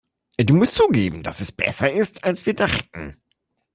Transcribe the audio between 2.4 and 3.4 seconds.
wir dachten.